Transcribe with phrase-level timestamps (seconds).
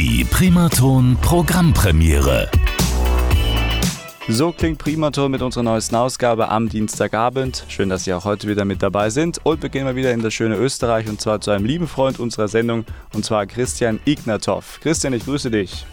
[0.00, 2.48] Die Primaton Programmpremiere.
[4.28, 7.64] So klingt Primaton mit unserer neuesten Ausgabe am Dienstagabend.
[7.66, 9.40] Schön, dass Sie auch heute wieder mit dabei sind.
[9.42, 12.20] Und wir gehen mal wieder in das schöne Österreich und zwar zu einem lieben Freund
[12.20, 14.78] unserer Sendung und zwar Christian Ignatov.
[14.80, 15.84] Christian, ich grüße dich.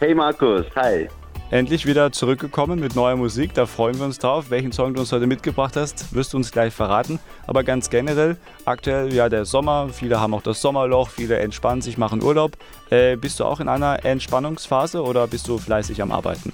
[0.00, 1.06] Hey Markus, hi.
[1.54, 4.46] Endlich wieder zurückgekommen mit neuer Musik, da freuen wir uns drauf.
[4.50, 7.20] Welchen Song du uns heute mitgebracht hast, wirst du uns gleich verraten.
[7.46, 11.96] Aber ganz generell, aktuell ja der Sommer, viele haben auch das Sommerloch, viele entspannen sich,
[11.96, 12.56] machen Urlaub.
[12.90, 16.52] Äh, bist du auch in einer Entspannungsphase oder bist du fleißig am Arbeiten?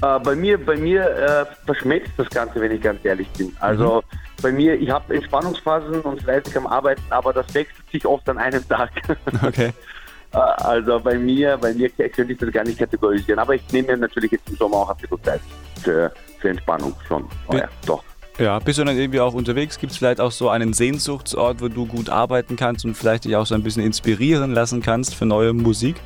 [0.00, 3.54] Äh, bei mir, bei mir äh, verschmelzt das Ganze, wenn ich ganz ehrlich bin.
[3.60, 4.18] Also mhm.
[4.40, 8.38] bei mir, ich habe Entspannungsphasen und fleißig am Arbeiten, aber das wechselt sich oft an
[8.38, 8.90] einem Tag.
[9.46, 9.74] Okay.
[10.32, 13.38] Äh, also bei mir, bei mir könnte ich das gar nicht kategorisieren.
[13.38, 15.40] Aber ich nehme mir natürlich jetzt im Sommer auch bisschen Zeit
[15.82, 17.24] für, für Entspannung schon.
[17.48, 18.02] Oh, ja, doch.
[18.38, 19.78] Ja, bist du dann irgendwie auch unterwegs?
[19.78, 23.36] Gibt es vielleicht auch so einen Sehnsuchtsort, wo du gut arbeiten kannst und vielleicht dich
[23.36, 25.96] auch so ein bisschen inspirieren lassen kannst für neue Musik?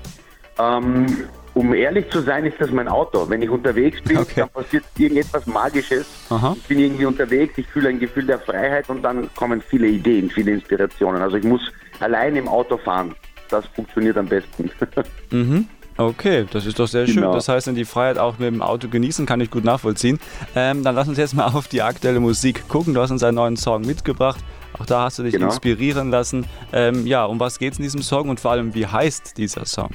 [0.58, 3.28] Ähm, um ehrlich zu sein, ist das mein Auto.
[3.28, 4.40] Wenn ich unterwegs bin, okay.
[4.40, 6.06] dann passiert irgendetwas Magisches.
[6.30, 6.56] Aha.
[6.56, 10.28] Ich bin irgendwie unterwegs, ich fühle ein Gefühl der Freiheit und dann kommen viele Ideen,
[10.28, 11.22] viele Inspirationen.
[11.22, 11.60] Also ich muss
[12.00, 13.14] allein im Auto fahren
[13.48, 14.70] das funktioniert am besten.
[15.30, 15.68] mhm.
[15.96, 17.16] Okay, das ist doch sehr schön.
[17.16, 17.34] Genau.
[17.34, 20.18] Das heißt, dann die Freiheit auch mit dem Auto genießen, kann ich gut nachvollziehen.
[20.56, 22.94] Ähm, dann lass uns jetzt mal auf die aktuelle Musik gucken.
[22.94, 24.40] Du hast uns einen neuen Song mitgebracht.
[24.76, 25.46] Auch da hast du dich genau.
[25.46, 26.46] inspirieren lassen.
[26.72, 29.66] Ähm, ja, um was geht es in diesem Song und vor allem, wie heißt dieser
[29.66, 29.90] Song?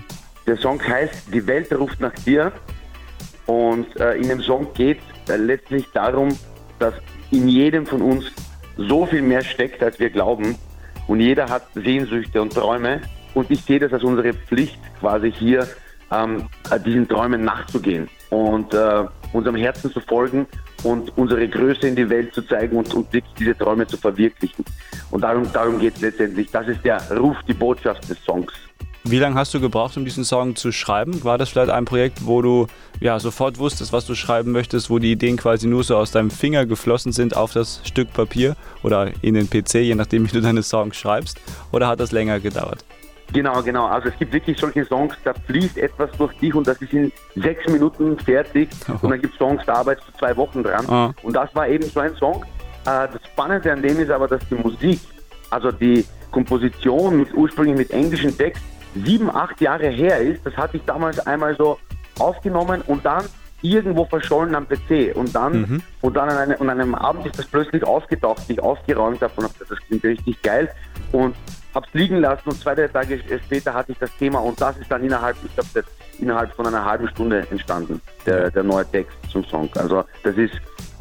[0.47, 2.53] Der Song heißt Die Welt ruft nach dir.
[3.45, 6.30] Und äh, in dem Song geht es äh, letztlich darum,
[6.77, 6.94] dass
[7.31, 8.25] in jedem von uns
[8.77, 10.55] so viel mehr steckt, als wir glauben.
[11.08, 13.02] Und jeder hat Sehnsüchte und Träume.
[13.40, 15.66] Und ich sehe das als unsere Pflicht, quasi hier
[16.12, 16.50] ähm,
[16.86, 20.45] diesen Träumen nachzugehen und äh, unserem Herzen zu folgen
[20.84, 23.08] und unsere Größe in die Welt zu zeigen und, und
[23.40, 24.66] diese Träume zu verwirklichen.
[25.10, 26.52] Und darum, darum geht es letztendlich.
[26.52, 28.52] Das ist der Ruf, die Botschaft des Songs.
[29.06, 31.23] Wie lange hast du gebraucht, um diesen Song zu schreiben?
[31.23, 32.67] War das vielleicht ein Projekt, wo du
[33.00, 36.30] ja sofort wusstest, was du schreiben möchtest, wo die Ideen quasi nur so aus deinem
[36.30, 40.42] Finger geflossen sind auf das Stück Papier oder in den PC, je nachdem, wie du
[40.42, 41.39] deine Songs schreibst?
[41.72, 42.83] Oder hat das länger gedauert?
[43.34, 43.86] Genau, genau.
[43.86, 47.12] Also es gibt wirklich solche Songs, da fließt etwas durch dich und das ist in
[47.36, 48.70] sechs Minuten fertig.
[48.88, 48.94] Oh.
[49.02, 50.86] Und dann gibt es Songs, da arbeitest du zwei Wochen dran.
[50.90, 51.26] Oh.
[51.26, 52.44] Und das war eben so ein Song.
[52.86, 55.00] Äh, das Spannende an dem ist aber, dass die Musik,
[55.50, 58.64] also die Komposition mit, ursprünglich mit englischem Text,
[58.95, 60.46] sieben, acht Jahre her ist.
[60.46, 61.78] Das hatte ich damals einmal so
[62.17, 63.26] aufgenommen und dann
[63.61, 65.16] irgendwo verschollen am PC.
[65.16, 65.82] Und dann, mhm.
[66.02, 69.34] und dann an, eine, an einem Abend ist das plötzlich aufgetaucht, die ich aufgeräumt habe
[69.36, 70.70] und habe das klingt richtig geil.
[71.11, 71.36] Und
[71.80, 74.78] habe es liegen lassen und zwei, drei Tage später hatte ich das Thema und das
[74.78, 75.88] ist dann innerhalb, ich glaube,
[76.20, 79.70] innerhalb von einer halben Stunde entstanden, der, der neue Text zum Song.
[79.76, 80.54] Also das ist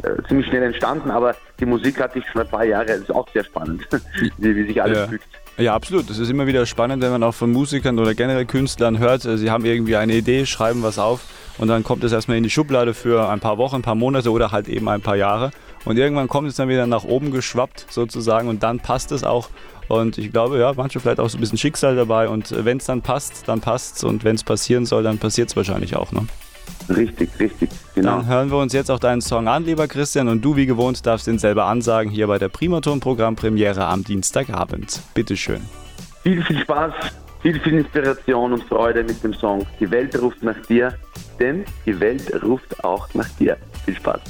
[0.03, 3.11] äh, ziemlich schnell entstanden, aber die Musik hatte ich schon ein paar Jahre, das ist
[3.11, 3.87] auch sehr spannend,
[4.39, 5.07] wie, wie sich alles ja.
[5.09, 5.27] fügt.
[5.57, 6.09] Ja, absolut.
[6.09, 9.37] Es ist immer wieder spannend, wenn man auch von Musikern oder generell Künstlern hört, äh,
[9.37, 11.23] sie haben irgendwie eine Idee, schreiben was auf
[11.59, 14.31] und dann kommt es erstmal in die Schublade für ein paar Wochen, ein paar Monate
[14.31, 15.51] oder halt eben ein paar Jahre.
[15.85, 19.49] Und irgendwann kommt es dann wieder nach oben geschwappt sozusagen und dann passt es auch
[19.89, 22.29] und ich glaube, ja, manche vielleicht auch so ein bisschen Schicksal dabei.
[22.29, 24.05] Und wenn es dann passt, dann passt es.
[24.05, 26.13] Und wenn es passieren soll, dann passiert es wahrscheinlich auch.
[26.13, 26.27] Ne?
[26.89, 28.19] Richtig, richtig, genau.
[28.19, 30.29] Dann hören wir uns jetzt auch deinen Song an, lieber Christian.
[30.29, 35.01] Und du, wie gewohnt, darfst den selber ansagen hier bei der Primaton-Programmpremiere am Dienstagabend.
[35.15, 35.63] Bitteschön.
[36.23, 36.93] Viel, viel Spaß,
[37.41, 39.67] viel, viel Inspiration und Freude mit dem Song.
[39.81, 40.95] Die Welt ruft nach dir,
[41.41, 43.57] denn die Welt ruft auch nach dir.
[43.87, 44.21] Viel Spaß.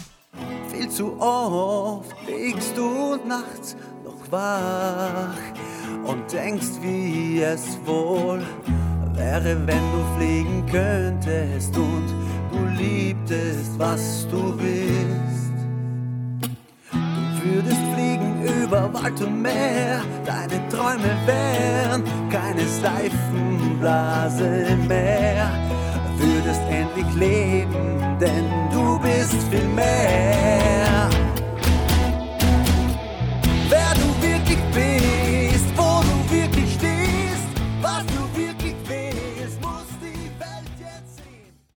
[0.90, 5.36] Zu oft liegst du nachts noch wach
[6.04, 8.40] und denkst, wie es wohl
[9.14, 12.06] wäre, wenn du fliegen könntest und
[12.50, 15.52] du liebtest, was du bist.
[16.90, 25.50] Du würdest fliegen über Wald und Meer, deine Träume wären keine Seifenblase mehr.
[26.16, 28.57] Würdest endlich leben, denn